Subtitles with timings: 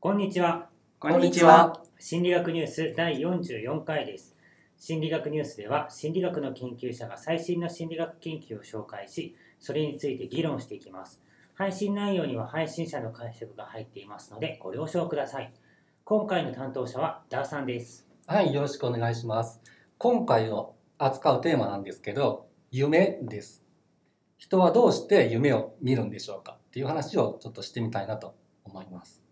[0.00, 0.68] こんにちは。
[1.00, 1.82] こんにちは。
[1.98, 4.36] 心理学ニュース第44回です。
[4.76, 11.20] 心理学ニュースでは、心理学の研究者が最新の心理学研究を紹介し、それについて議論していきます。
[11.54, 15.52] 配信内容には配信者の解釈が入っていますので、ご了承ください。
[16.04, 18.06] 今回の担当者はダーさんです。
[18.28, 19.60] はい、よろしくお願いします。
[19.98, 23.66] 今回の扱うテーマなんですけど、夢です。
[24.36, 29.27] 人はどうして夢を見るんでしょうかっていう話をちょっとしてみたいなと思います。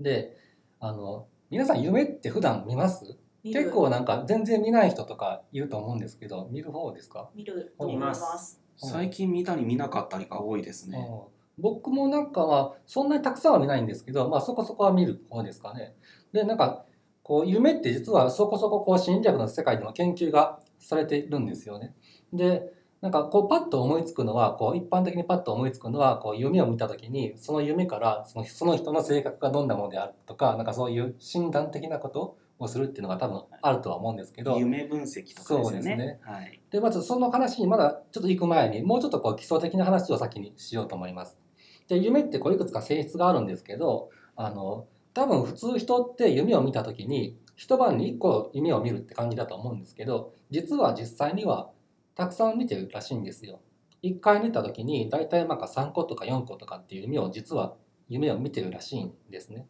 [0.00, 0.36] で、
[0.80, 3.16] あの、皆さん夢って普段見ます？
[3.44, 7.30] 結構なんか全然見ない人とかいると思うんですけど、見る方ですか？
[7.34, 8.60] 見ると思います。
[8.76, 10.98] 最近見たり見なかったりが多いですね。
[10.98, 15.94] うん僕もなんかはそんなにたくさんは見ないんですけど、まあそこそこは見る方ですかね。
[16.30, 16.84] で、なんか
[17.22, 21.94] こう夢って実はそこそここう心理学の世界でも研究がされているんですよね。
[22.30, 35.64] で、なんかこうパッと思いつくのは、こう一般的にパッと思いつくのは、こう夢を見た時にその夢からそのその人の性格がどんなものであるとか、なんかそういう診断的なことをするっていうのが多分あるとは思うんですけど、夢分析とかですよね。
[35.64, 36.60] そうですねはい。
[36.70, 41.40] で、まずその話にまだちょっと行く前に、もうちょっとこう基礎的な話を先にしようと思います。
[41.88, 51.70] で、夢ってこういくつか性質があるんですけど、あの、多分普通人って夢を見た時に、一晩に一個夢を見るって感じだと思うんですけど、実は実際には
[52.16, 53.60] たくさん見てるらしいんですよ。
[54.02, 57.76] 一回寝た時に大体なんか3個とか4個とかっていう夢を実は
[58.08, 59.66] 夢を見てるらしいんですね。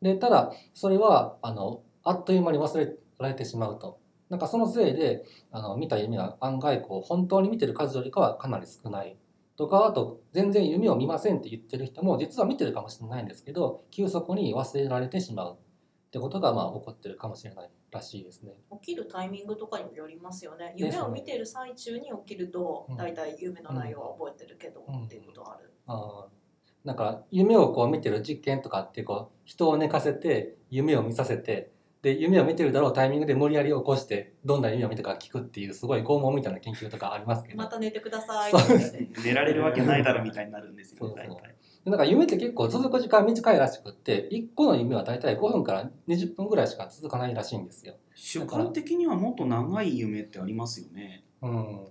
[0.00, 3.98] で、ただそれはあのあっという間に忘れられてしまうと。
[4.28, 9.16] なんかそのせいであの見た夢は案外こう本当に見てる数よりかはかなり少ない
[9.56, 15.58] とかあと全然夢を見ませんって言ってる人も実は見てるかもしれないんですけど急速に忘れられてしまう
[16.10, 18.52] ってことがまあ起こってるかもしれないらしいですね。
[18.82, 20.74] 起きるタイミングとかにもよりますよね。
[20.76, 25.04] 夢を見ている最中に起きるとうん、だいたい夢の内容は覚えてるけど、うん。
[25.04, 25.72] っていうことはある。
[25.86, 26.40] あー。
[26.84, 31.70] なんか夢をこう見てる実験とかってこう人を寝かせて夢を見させて
[32.02, 37.58] で夢を見てるだろうタイミングで無理やり起こしてどんな夢を見たか聞くっていうすごい拷問みたいな研究とかありますけど。
[37.58, 38.52] また寝てください。
[39.22, 41.36] 寝られるわけないだろみたいになるんですよ、そうそう
[41.84, 47.94] なんか夢って結構続く時間短いらしくって1個の夢は大体5分から20分ぐらいしか続かないらしいんですよ。
[48.14, 51.24] 主観的にはもっと長い夢ってありますよね。
[51.40, 51.86] うん、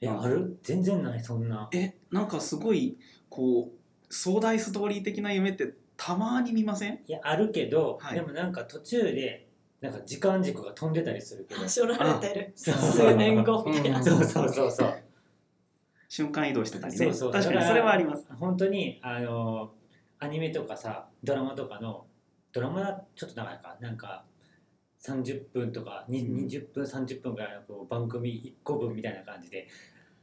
[0.00, 0.58] え、ある？
[0.62, 1.68] 全然ない、そんな。
[1.72, 2.96] え、なんかすごい、
[3.28, 7.00] こう、壮大ストーリー的な夢ってたまに見ません？
[7.06, 9.46] いや、あるけど、はいでもなんか途中で、
[9.82, 11.68] なんか時間軸が飛んでたりするけど。
[11.68, 12.52] しょられてる。
[12.56, 13.98] 数年後みたいな。
[13.98, 14.94] うんそうそうそうそう。
[16.12, 16.98] 瞬間移動してたりね。
[17.06, 18.26] そうそう確かにそれはあります。
[18.38, 19.72] 本当にあの
[20.18, 22.04] アニメとかさドラマとかの
[22.52, 24.26] ドラマはちょっと長いかなんか
[25.02, 29.68] 30分とかにうん20分30分ぐらいのこう番組1個分みたいな感じで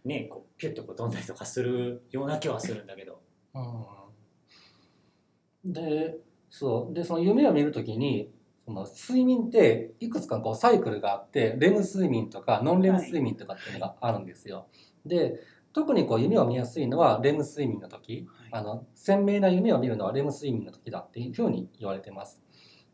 [0.05, 3.19] ねこうピュッとこう飛んだりとかするような気はするんだけど
[3.55, 6.17] うん、で
[6.51, 8.31] そうでその夢を見るときに
[8.63, 14.67] その睡眠っていくつかこうサイクルがあってレム睡眠とかノンレム睡眠とかっていうのがあるんですよ。
[15.03, 15.39] で
[15.74, 22.41] 特にこう夢を見やすいのはレム睡眠の時、はいあの鮮明な夢を見るのはレム睡眠の時だっていうふうに言われてます。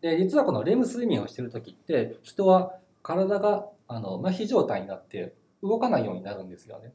[0.02, 5.34] で実はこのレム睡眠をしてる時って人は体があの麻痺状態になって
[5.64, 6.91] 動かないようになるんですよね。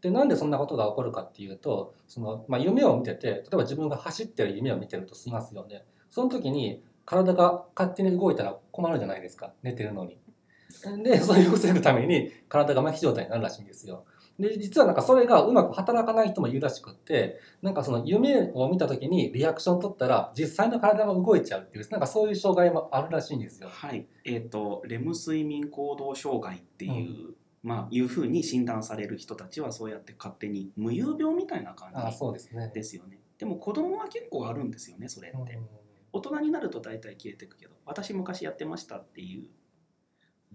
[0.00, 5.84] でなんでそんなことが起こるかっていうとその、まあ、夢を見てて例えば自分が走ってる夢を見てるとしますよね。
[6.10, 10.18] その時に体が勝手に動いたら困るじゃないですか寝てるのに。
[11.02, 14.04] でそれを防ぐために体が麻痺状態になるらしいんですよ。
[14.38, 23.68] で実はなんかそれがうまく働かない人もいるらしくってなんかその夢を見た時にリアクション取ったら実際の体が動いちゃうっていうなんかそういう障害もあるらしいんですよ。
[23.68, 24.06] はい。
[24.24, 32.70] えっ、と、レム睡眠行動障害っていう、まあ、いうふうに診断される人たちはそうやって勝手に無遊病みたいな感じそうですね。
[32.72, 33.18] ですよね。
[33.38, 35.54] でも子供は結構あるんですよね、それって。
[35.54, 35.66] うん
[36.12, 39.44] 大人になると大体消えてくけど私昔やってましたっていう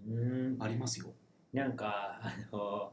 [0.07, 1.13] うんありますよ
[1.53, 2.91] なんかあの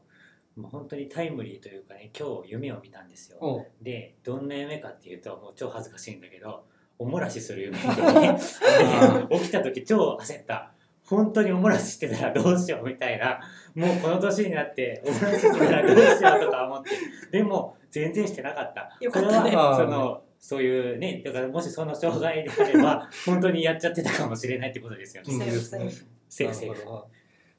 [0.61, 3.67] もう本当にタイムリーというかね今日夢を見たんですよ。
[3.81, 6.65] でどんな夢かっていうともう超恥ずかしいんだけど
[6.99, 8.39] おもらしする夢見てね
[9.29, 10.73] で起きた時超焦った。
[11.05, 13.41] 本当におもらししてたらどうしようみたいな
[13.75, 16.91] もうこの年になっておもらししてたらどうしようとか思って。
[17.33, 18.97] でも全然してなかった。
[19.01, 19.51] よかったね。
[19.51, 25.35] これはそのそういうねだからもしその障害であれば本当にやっちゃってたかもしれないってことですよね。
[25.35, 25.41] うん。
[25.41, 26.85] セーフセーフセーフ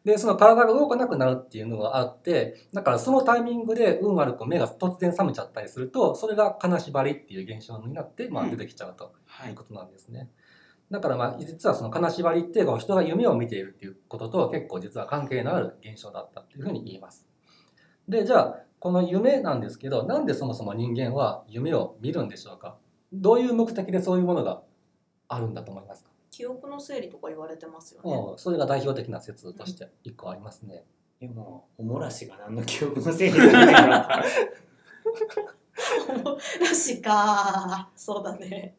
[0.03, 10.29] でその体が動かなくなるっていうのがあってだからそのタイミングで運悪く目が突然覚めちゃったりするとそれが金縛りっていう現象になって、まあ、うん出てきちゃうとはいいうことなんですね。
[10.89, 17.25] だからまあ実はその金縛りってこう人が夢を見ているっていうことと結構実は関係のある現象だったっていうふうに言います。
[18.09, 22.77] でじゃあこの夢なんですけどなんでそもそも人間は夢を見るんでしょうか？
[23.13, 24.63] どういう目的でそういうものが
[25.29, 28.31] あるんだと思いますか、記憶の整理とか言われてますよね。
[28.31, 30.85] うん、それが代表的な説として一個ありますね。
[31.19, 34.23] でもおもらしが何の記憶のせいになってるのか
[36.59, 37.89] らしか。
[37.95, 38.75] そうだね。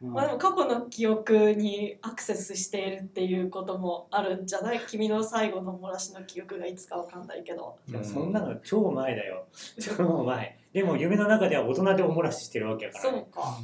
[0.00, 4.80] まあでも過去の記憶にアクセスしているっていうこともあるんじゃない？
[4.86, 7.76] 君の最後の漏らしの記憶がいつかわかんないけど。
[7.88, 9.48] いやそんなの超前だよ
[9.80, 13.58] 超前でも夢の中では大人でおもらししてるわけやから、ね、そうか。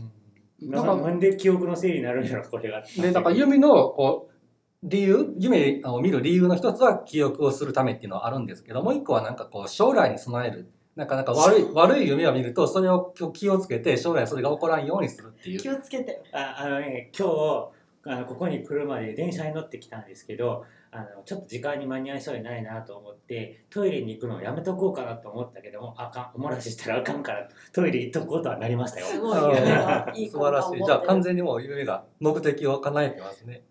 [0.61, 4.35] ななんで記憶の整理になるんやろこれがで、だから弓のこう
[4.83, 10.71] 理由、夢を見る理由の一つは記憶をするためっていうのはあるんですけど、もう一個はなんかこう将来に備える。
[10.95, 15.59] なかなか悪い、悪い夢を見ると、それを気をつけて、将来それが起こらんようにするっていう。
[15.59, 16.23] 気をつけて。
[16.33, 17.71] ああのね今日
[18.07, 30.85] あのここに来るまで電車に乗ってきたんですけどあのちょっと時間に間に合いそうにないなと思ってトイレに行くのをやめとこうかなと思ったけどもあかんおもらししたらあかんからトイレ行っとこうとはなりましたよすごい夢がいい素晴らしい。
[30.85, 33.63] じゃあ完全全にもう夢が目的を叶えてますね。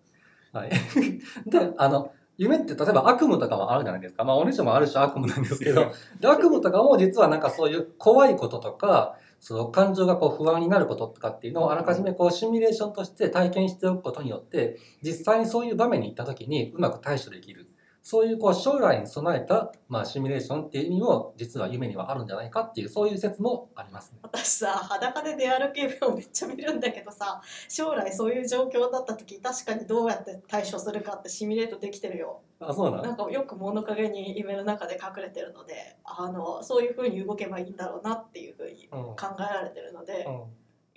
[0.52, 0.70] はい。
[1.48, 4.24] で、あの、夢って例えば悪夢とかもあるじゃないですか。
[4.24, 17.70] まあ、お主もある種悪夢なんですけど、 で悪夢とかも実はなんかそういう怖いこととか、その感情がこう不安になることとかっていうのをあらかじめこうシミュレーションとして体験しておくことによって、実際にそういう場面に行った時にうまく対処できる。
[18.06, 24.20] そういうこう将来に備えた、まあ、シミュレーションっていう意味も実は夢にはあるんじゃないかっていうそういう説もありますね。
[24.22, 32.42] 私さ裸で出歩く夢をめっちゃ見るんだけどさ将来そういう状況だった時確かにどうやって対処するかってシミュレートできてるよ。
[32.60, 33.04] あ、そうなの？
[33.04, 39.02] なんかよく物陰に夢の中で隠れてるのであのそういう風に動けばいいんだろうなっていう風にうん。
[39.16, 40.44] 考えられてるので、うん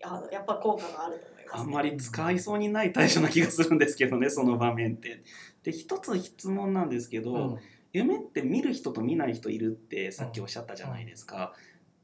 [0.04, 5.22] あのやっぱ効果があると思います、あんまり使いそうにない対処な気がするんですけどねその場面って。
[5.62, 7.58] で一つ質問なんですけど、うん。
[7.92, 11.54] 夢って見る人と見ない人いるってさっきおっしゃったじゃないですか、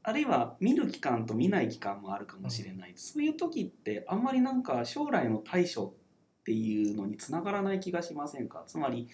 [0.02, 5.94] あるいは見る期間と見ない期間もあるかもしれない、そういう時ってあんまりなんか将来の対処
[6.40, 8.64] っていうのにつながらない気がしませんか？
[8.66, 9.08] つまり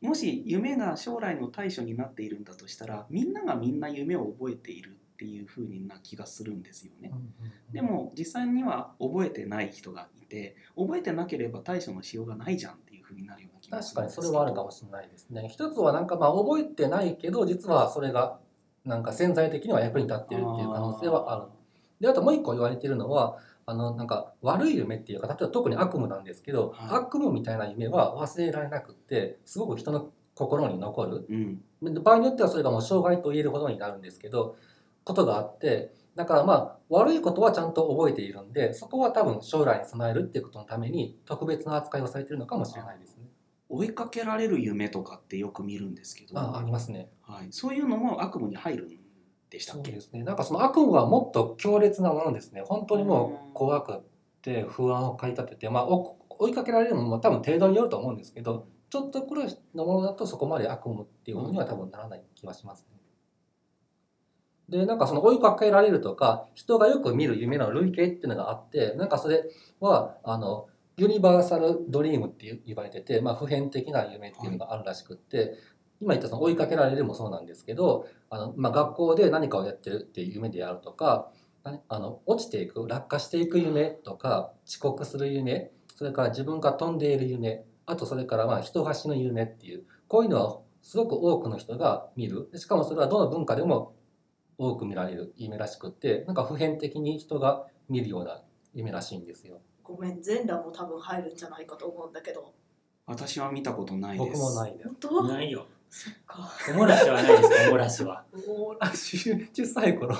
[0.00, 7.10] もし夢が将来の対処になっているんだとしたらみんながみんな夢を覚えているっていう風な気がするんですよね。
[7.72, 15.48] でも実際には覚えてない人がいて覚えてなければ対処のしようがないじゃんっていう風になるような気がす確かにそるんですけどれはあるかもしれないですね。
[15.48, 18.38] 一つはなんかまあ覚えてないけど実はそれが
[18.84, 21.46] なんか潜在的には役に立っているっていう可能性はある。
[22.00, 31.26] であともう一個言われているのはあのなんか悪い夢っていうか例えば特に悪夢なんですけど、はい悪夢みたいな夢は忘れられなくってすごく人の心に残る。
[31.28, 34.56] うんで場合によってはそれがもう障害と言えるほどになるんですけど
[35.08, 43.24] ことがあってだからまあ悪いことはちゃんと覚えているんでそこは多分将来に備えるっていうことのために特別な扱いをされているのかもしれないですね。
[43.70, 47.10] 追いかけられる夢とかってよく見るんですけど、あありますね。
[47.22, 48.88] はい、そういうのも悪夢に入るん
[49.50, 49.90] でしたっけ？
[49.90, 50.22] そうですね。
[50.24, 52.62] なんかその悪夢はもっと強烈なものですね。
[52.64, 54.00] 本当にもう怖くっ
[54.40, 62.97] て不安を駆り立てて、まあお追いかけられるのも多分程度によると思うんですけど、ちょっとくらいのものだとそこまで悪夢っていうものには多分ならない気はしますね。
[64.68, 69.44] で、なんかその追いかけられるとか、人がよく見る夢の類型っていうのがあって、なんかそれ
[69.80, 70.66] は、あの、
[70.96, 75.54] ユニバーサルドリームって言われてて、まあ普遍的な夢っていうのがあるらしくって、
[76.00, 81.30] 今言ったその追いかけられるもそうなんですけど、あの、まあ、学校で何かをやってるっていう夢であるとか、
[81.88, 92.48] あの落ちていく落下していく夢とか遅刻する夢それから自分が飛んでいる夢あとそれからまあ人が死ぬ夢っていうこういうのはすごく多くの人が見る。
[92.54, 93.94] しかもそれはどの文化でも
[94.58, 98.42] 多く見られる夢らしくってなんか普遍的に人が見るような
[98.74, 99.60] 夢らしいんですよ。
[99.82, 102.52] ごめん全裸も多分入るんじゃないかと思うんだけど。
[103.06, 104.30] 私は見たことないです。
[104.32, 104.88] 僕もないです。
[104.88, 105.22] 本当？
[105.24, 105.66] ないよ。
[105.88, 106.50] そっか。
[106.70, 107.68] おもらしはないです。
[107.68, 108.24] おもらしは。
[108.46, 109.16] おらし
[109.54, 110.14] 小さい頃。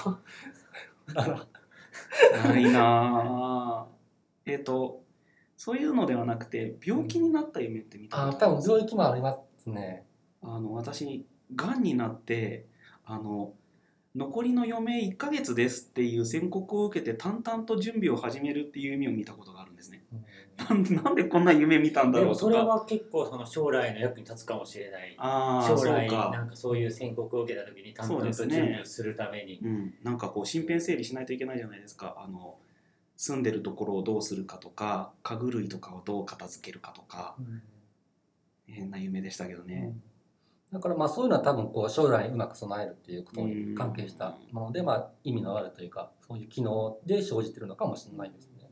[2.44, 3.86] ないなあ
[4.46, 5.02] えっ、と
[5.56, 10.06] そういうのではなくて病気になった夢って見たあことあります多分病気もありますね。
[10.42, 12.66] あの私がんになって
[13.04, 13.52] あの
[14.18, 20.02] 残りの余命1ヶ月ですっていう宣告を受けて淡々と準備を始めるっていう夢を見たことがあるんですね。
[20.56, 22.46] なんでなんでこんな夢見たんだでろうとか。
[22.46, 26.48] もそれは結構その将来の役に立つかもしれないああ将来なん。
[26.48, 32.16] かそういう宣告を受けた時に淡々と準備をするためにうん、なんかこう身辺整理しないといけないじゃないですか。
[32.18, 32.56] あの
[33.16, 37.36] 住んでるところをどうするかとか家具類とかをどう片付けるかとか
[38.66, 39.92] 変な夢でしたけどね。
[40.72, 48.70] だからまあそういうのは多分こう将来にうまく備えるっていうことに関係したもので、まあ意味のあるというかそういう機能で生じてるのかもしれないですね。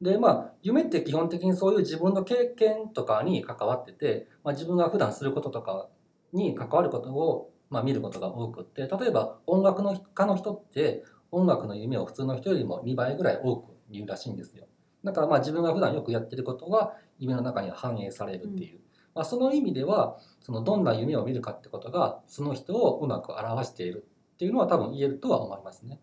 [0.00, 5.88] でまあ夢って基本的にそういう自分の経験とかに関わってて、まあ、自分が普段することとか
[6.32, 14.66] に関わることをまあ見ることが多くって例えば音楽の家の人って音楽の夢を普通の人よりも2倍ぐらい多く見るらしいんですよ。
[15.04, 18.79] だからまあ自分が普段よくやってることが夢の中に反映されるっていう、
[19.14, 26.00] まあ、その意味ではそのどんな夢を見るかってことがその人をうまく表しているっていうのは多分言えるとは思いますね。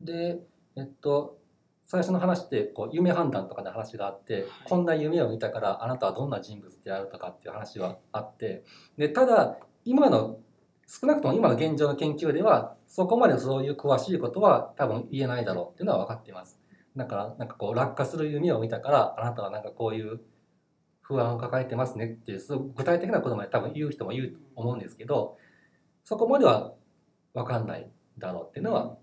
[0.00, 0.38] で、
[0.76, 1.38] えっと、
[1.86, 8.64] 最初の話ってこう夢判断とかの話があって、こんな夢を見たからあなたはどんな人物であるとかっていう話はあって
[8.96, 10.38] でただ今の
[10.86, 16.60] 少なくとも今の現状の研究ではそこまでそういう詳しいことは多分言えないだろうっていうのは分かっています。
[16.96, 20.20] だからなんかこう落下する夢を見たからあなたはなんかこういう
[21.04, 25.36] 不安を抱えてますねっていうすごく具体的なことまで多分言う人もいると思うんですけど
[26.02, 26.72] そこまでは
[27.34, 28.96] 分かんないだろうっていうのは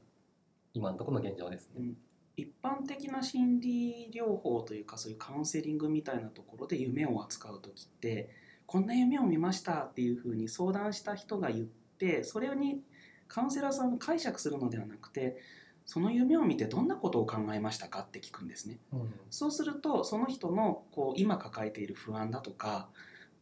[0.73, 1.93] 今のところの現状ですね。
[2.37, 8.29] 一般的な心理療法というかそういうカウンセリングみたいなところで夢を扱う時って
[8.65, 12.81] こんな夢を見ましたっていうふうに相談した人が言ってそれに
[13.27, 15.37] カウンセラーさんが解釈するのではなくて
[15.91, 18.79] その夢を見てどんなことを考えましたかって聞くんですね。
[18.93, 22.87] うんそうするとその人のこう今抱えている不安だとか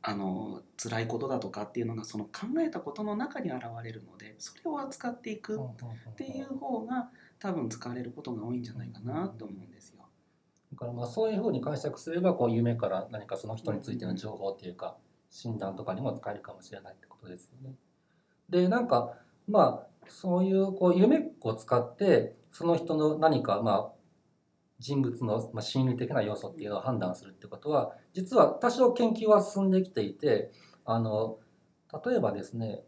[0.02, 10.08] あの辛いことだとかっていうのがその考えたことの中に現れるのでそれを扱っていくっていう方が多分使われることが多いんじゃないかなと思うんですよ。
[10.72, 14.98] だからまあそういうふうに解釈すればこう夢から何かその人についての情報っていうか
[15.30, 17.76] 診断とかにも使えるかもしれないってことですよね。
[18.50, 19.14] でなんか
[19.48, 23.92] まあそういうこう夢を使ってその人の何かまあ
[24.80, 30.52] 人物のまあ心理的な要素っていうのを判断するってことは実は多少研究は進んできていて
[30.86, 31.38] あの
[32.06, 32.82] 例えばですね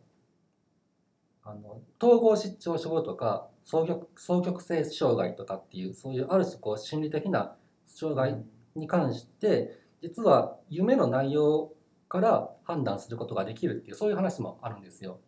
[1.44, 8.44] あの統合失調症とか双極双極性障害とかっていうそういうある種こう心理的な障害
[8.76, 11.74] に関して実は夢の内容
[12.08, 15.20] から判断することができるっていうそういう話もあるんですよ。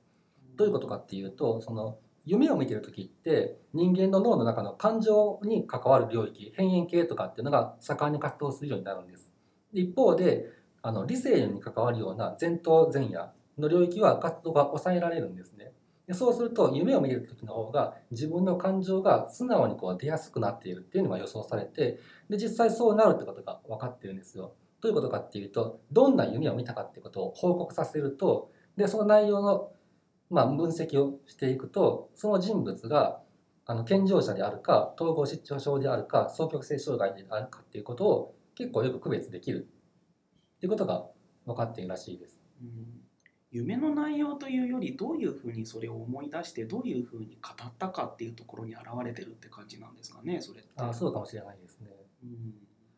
[0.56, 9.32] どういうことかっていうとその夢を見てる時って人間の脳の中の感情に関わる領域変縁系とかっていうのが盛んに活動するようになるんです。
[9.74, 10.50] 一方で
[10.82, 15.72] あの理性に関わるような前頭前野の領域は活動が抑えられるんですね。
[16.08, 22.00] でそうすると夢を見てる時の方が自分の感情が素直にこう出やすくなっているっていうのが予想されて
[22.30, 24.54] で実際そうなるってことが分かってるんですよ。
[24.82, 29.72] どういうことかっていうとどんな夢を見たかっていうことを報告させるとでその内容の、
[30.34, 33.20] まあ、分析をしていくとその人物が
[33.68, 39.68] あの健常者であるか統合失調症であるか双極性障害であるかっていうことを結構よく区別できる
[40.58, 41.06] っていうことが
[41.46, 42.42] 分かっているらしいです。
[42.62, 43.04] うん
[43.52, 50.70] 夢の内容というよりどういうふうにそれを思い出してどういうふうに語ったかっていうところに現れてるって感じなんですかねそれって。
[50.78, 51.92] あそうかもしれないですね。
[52.24, 52.56] うん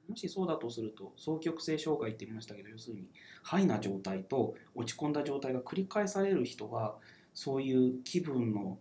[0.08, 3.10] もしそうだとすると双極性障害って言いましたけど要するに
[3.44, 6.96] ハイな状態と落ち込んだ状態が繰り返される人は
[7.36, 8.80] そういう気分の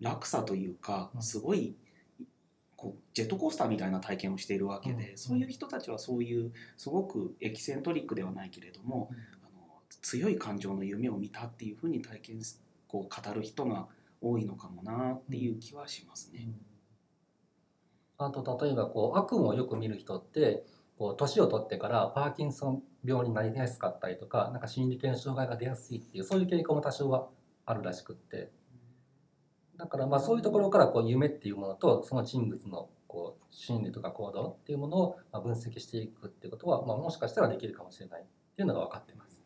[0.00, 1.22] 落差というかうん。
[1.22, 1.76] すごい
[2.76, 5.18] こうジェットコースターみたいな体験をしているわけで、うん。
[5.18, 9.16] そういう人たちはそういうすごくエキセントリックではないけれども、うん。
[9.16, 13.86] あの強い感情の夢を見たっていうふうに体験すこう語る人が
[14.20, 16.48] 多いのかもなっていう気はしますね。
[18.16, 20.64] あと例えばこう悪夢をよく見る人って
[20.98, 27.28] こう年を取ってからパーキンソン病になりやすかったりとかなんか心理系の障害が出やすいっていうそういう傾向も多少は
[27.68, 28.50] あるらしくって
[29.76, 38.24] だからまあそういうところからこう夢っていうものとその人物のこう心理とか行動っていうものをまあ分析していくっていうことは、まあ、もしかしたらできるかもしれないっ
[38.56, 39.44] ていうのが分かってます。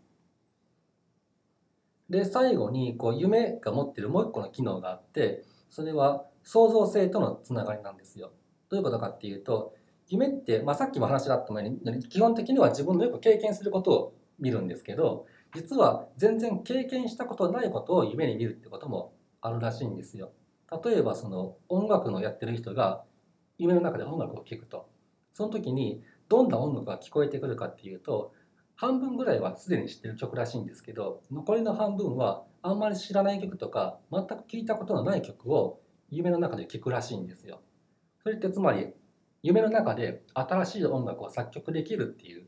[2.08, 8.32] で最後にこう夢が持ってるもう一個の機能があってそれは創造性とのつながりなんですよ。
[8.68, 9.74] どういうことかっていうと
[10.06, 20.32] 夢って、まあ、さっきも話があったように基本的には自分のよく経験することを見るんですけど実は全然経験したことないことを夢に見るってこともあるらしいんですよ。
[20.84, 23.04] 例えばその音楽のやってる人が
[23.58, 24.88] 夢の中で音楽を聴くと
[25.34, 28.32] その時にどんな音楽が聞こえてくるかっていうと
[28.74, 35.80] 半分ぐらいはすでに知ってる曲らしいんですけど残りの半分はあんまり知らない曲とか全く聞いたことのない曲を
[36.10, 37.60] 夢の中で聴くらしいんですよ。
[38.22, 38.88] それってつまり
[39.42, 42.46] 夢の中で新しい音楽を作曲できるっていう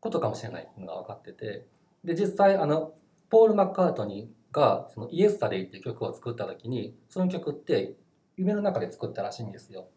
[0.00, 1.66] ことかもしれないのが分かってて
[2.04, 2.94] で実際あの
[3.28, 7.94] ポール・マッカートニーがその「イエスタデイ」っていう曲を作った時にその曲って
[8.36, 9.88] 夢の中で作ったらしいんですよ。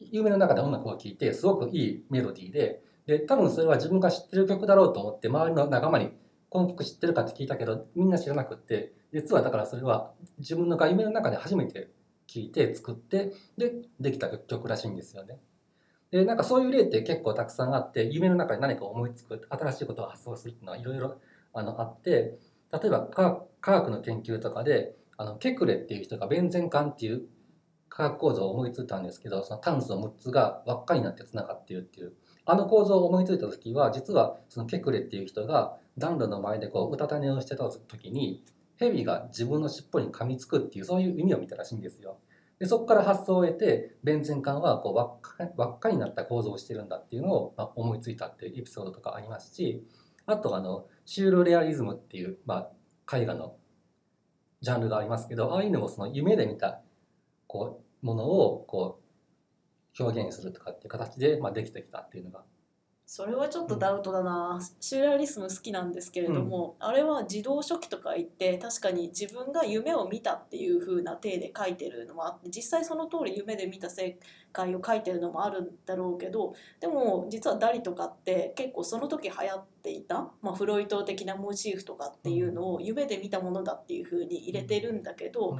[0.00, 6.12] 夢の中で音楽を聴いてすごくいいメロディーでで多分それは自分が知ってる曲だろうと思って周りの仲間に
[6.48, 11.90] 「この曲知ってるか?」って聞いたけどみんな知らなくって実はだからそれは自分のが夢の中で初めて
[12.26, 15.40] 聴いて作ってでできた曲らしいんですよね。
[16.10, 21.20] でなんかそういう例って結構たくさんあって夢の中で何か思いつく新しいことを発想するっていうのはいろいろ
[21.52, 22.38] あのあって
[22.72, 27.22] 例えば科学の研究とかであのケクレっていう人がベンゼン環っていう
[27.88, 32.12] 化学構造を思いついたんですけどその炭素6つが輪っかになってつながっているっていう
[32.46, 38.44] あの構造を思いついた時は実はそのケクレっていう人が暖炉の前でこううたた寝をしてた時に
[38.78, 42.18] 蛇が自分の尻尾に噛みつくっていうそういう意味を見たらしいんですよ。
[42.58, 49.86] でそこから発想を得てベンゼン管はこう輪っか輪っかになった構造をしてるんだっていうのを、まあ、思いついたっていうエピソードとかありますし
[50.26, 52.68] あとあのシュールレアリズムっていう、ま
[53.06, 53.56] あ、絵画の
[54.60, 56.80] ジャンルがありますけどああいうのもその夢で見た
[57.46, 59.00] こうものをこ
[59.98, 62.44] う表現するとかっていう形で、まあ、できてきたっていうのが
[63.10, 74.18] それはちょっとダウトだな、シューレアリスム好きなんですけれども、あれは自動書記とか言って確かに自分が夢を見たっていう風な体で書いてるのもあって実際その通り夢で見た世
[74.52, 85.58] 界を書いてるのもあるんだろうけどでも実はダリとかって結構その時流行っていた、まあ、フロイト的なモチーフとかっていうのを夢で見たものだっていう風に入れてるんだけど、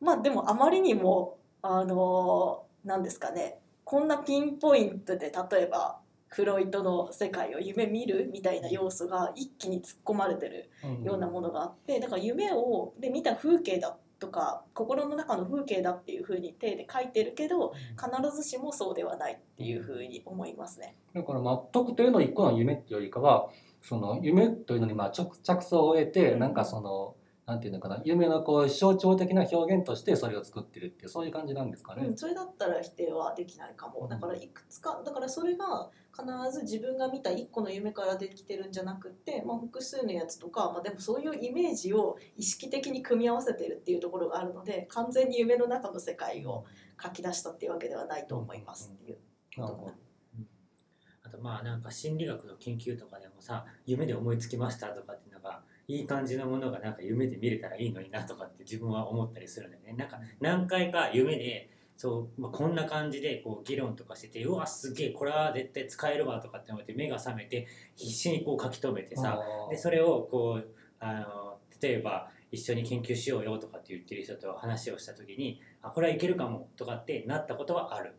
[0.00, 10.70] まあでもあまりにもあの何ですかねこんなピンポイントで例えばフロイトの世界を夢見るみたいな要素が一気に突っ込まれてる
[11.02, 20.96] ようなものがあってだから夢をで見た風景だとか心の中の風景だっていうふうに手で書いてるけど必ずしもそうではないっていうふうに思いますね。
[21.14, 23.48] だからまあ特定の一個の夢っていうよりかは
[23.80, 27.14] その夢というのにまあ直着想を得てなんかその
[27.48, 32.06] なんていうのかな夢のこう象徴的な表現としてそれを作ってるっていうそういう感じなんですかね。
[32.06, 34.06] うん、それだったら否定はできないかも。
[34.06, 46.66] だからいくつかだからそれが必ず自分が見た一個の夢からできてるんじゃなくって、まあ、複数のやつとか、まあ、でもそういうイメージを意識的に組み合わせてるっていうところがあるので完全に夢の中の世界を
[47.02, 49.18] 書き出したっていうわけではないと思いますっていう。
[49.56, 59.94] あとまあなんか心理学の研究とかでもさ夢で思いつきましたとかっていうのがいい感じのものがなんか夢で見れたらいいのになとかって自分は思ったりするんだよね。
[59.94, 67.66] なんか何回か夢でそう、まあ、こんな感じでこう議論とかしててうわすげえこれは絶対使えるわとかって思って目が覚めて
[67.96, 70.68] 必死にこう書き留めてさでそれをこう
[71.00, 78.14] あの例えば一緒に研究しようよとかって言ってる人と話をした時にあこれはいけるかもとかってなったことはある。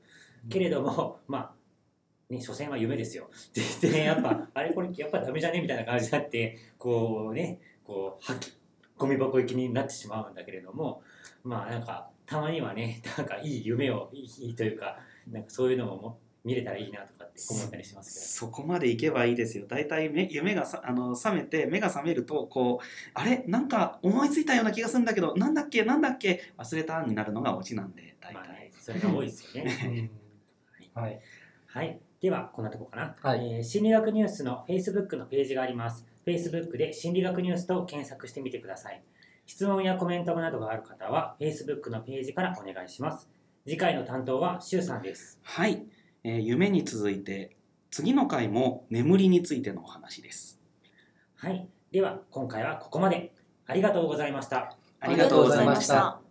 [0.49, 1.51] けれどもまあ
[2.29, 3.29] ね所詮は夢ですよ。
[3.49, 5.61] って言ってねやっぱあれこれやっぱダメじゃね？
[5.61, 8.53] みたいな感じになってこうねこうはき
[8.97, 11.01] ゴミ箱行きになってしまうんだけれども
[11.43, 14.99] まあなんかたまにはねなんかいい夢をいいというか
[15.31, 18.25] なんかそういうのも見れたらいいなとかって思ったりしますけど。
[18.25, 19.65] そこまでいけばいいですよ。
[19.67, 23.43] 大体目夢がさあの覚めて目が覚めるとこうあれ？
[23.47, 25.83] なんか思いついたような気がするんだけどなんだっけ？
[25.83, 26.53] なんだっけ？
[26.59, 30.09] 忘れたになるのがオチなんで大体、まあね、それが多いですよね。
[30.95, 31.01] うん。
[31.01, 31.19] はい。
[31.67, 31.99] はい。
[32.21, 33.15] では、こんなとこかな。
[33.21, 36.05] はいえー心理学ニュースの Facebook のページがあります。
[36.25, 39.01] Facebook で心理学ニュースと検索してみてください。
[39.45, 43.29] 質問やコメントなどがある方は Facebook のページからお願いします。
[43.65, 45.39] 次回の担当はしゅうさんです。
[45.43, 45.85] はい、
[46.23, 47.55] えー夢に続いて
[47.89, 50.61] 次の回も眠りについてのお話です
[51.35, 51.67] はい。
[51.91, 53.31] では、今回はここまで。
[53.65, 54.75] ありがとうございました。
[54.99, 56.28] ありがとうございました